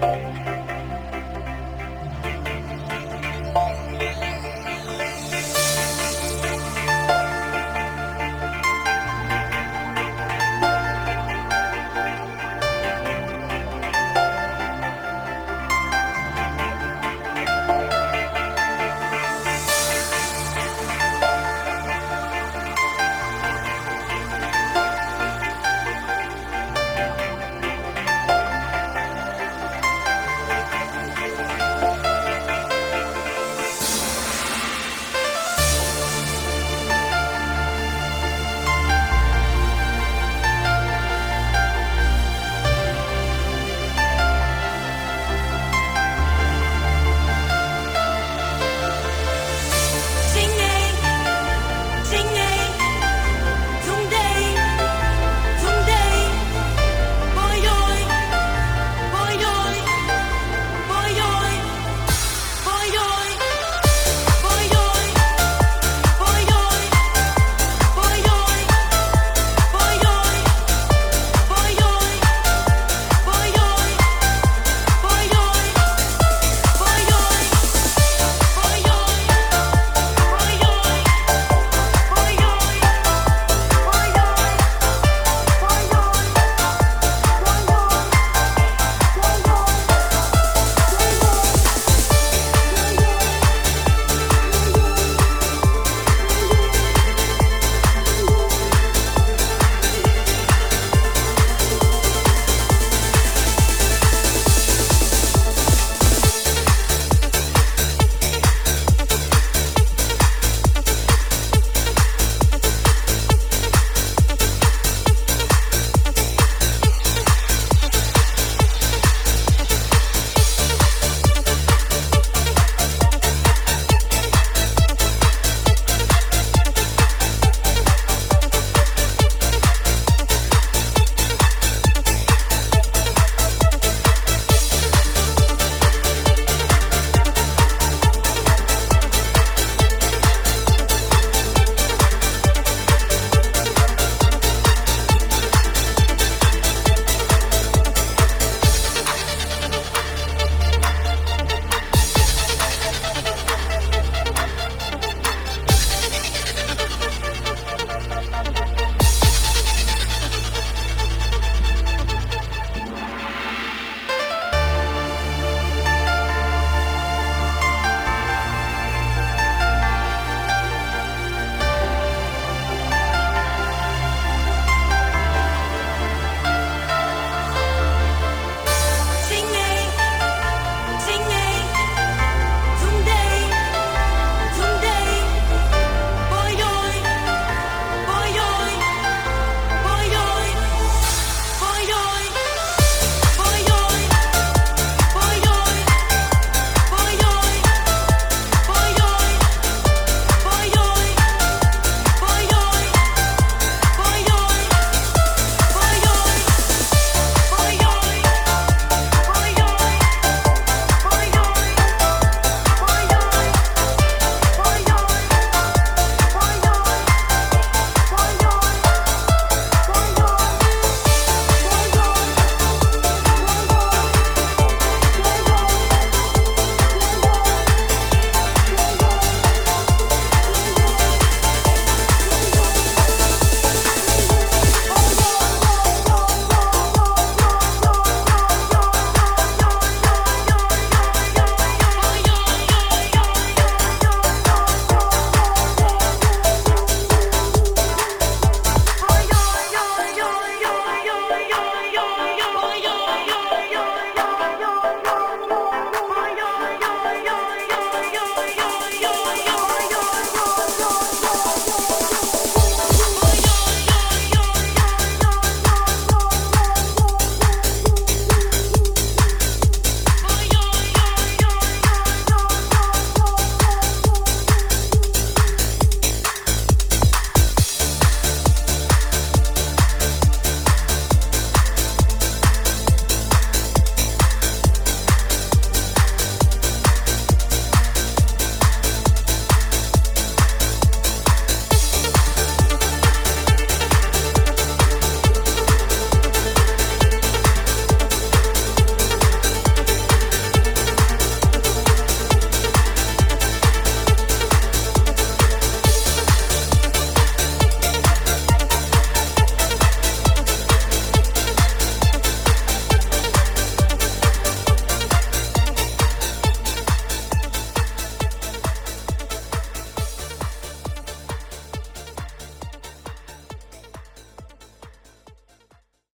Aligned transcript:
Bye. 0.00 0.37